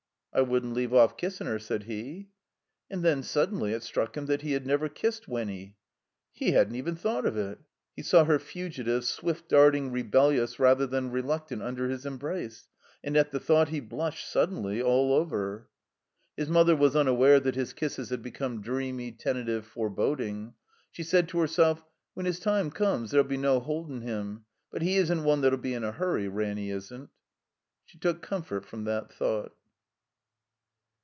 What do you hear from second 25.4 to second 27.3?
that 'U be in a hurry, Ranny isn't."